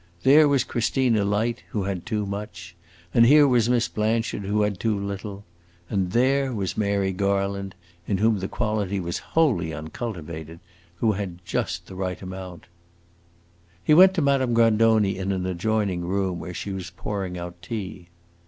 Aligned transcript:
There 0.23 0.47
was 0.47 0.63
Christina 0.63 1.23
Light, 1.23 1.61
who 1.69 1.83
had 1.83 2.07
too 2.07 2.25
much, 2.25 2.75
and 3.13 3.23
here 3.23 3.47
was 3.47 3.69
Miss 3.69 3.87
Blanchard, 3.87 4.41
who 4.45 4.63
had 4.63 4.79
too 4.79 4.97
little, 4.99 5.45
and 5.91 6.09
there 6.11 6.51
was 6.55 6.75
Mary 6.75 7.11
Garland 7.11 7.75
(in 8.07 8.17
whom 8.17 8.39
the 8.39 8.47
quality 8.47 8.99
was 8.99 9.19
wholly 9.19 9.71
uncultivated), 9.75 10.59
who 10.95 11.11
had 11.11 11.45
just 11.45 11.85
the 11.85 11.93
right 11.93 12.19
amount. 12.19 12.65
He 13.83 13.93
went 13.93 14.15
to 14.15 14.23
Madame 14.23 14.55
Grandoni 14.55 15.19
in 15.19 15.31
an 15.31 15.45
adjoining 15.45 16.01
room, 16.01 16.39
where 16.39 16.55
she 16.55 16.71
was 16.71 16.89
pouring 16.89 17.37
out 17.37 17.61
tea. 17.61 18.09